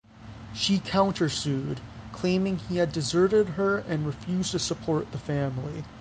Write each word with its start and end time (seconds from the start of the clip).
She 0.51 0.79
countersued, 0.79 1.77
claiming 2.11 2.57
he 2.57 2.77
had 2.77 2.91
deserted 2.91 3.49
her 3.49 3.77
and 3.77 4.07
refused 4.07 4.49
to 4.49 4.57
support 4.57 5.11
the 5.11 5.19
family. 5.19 5.83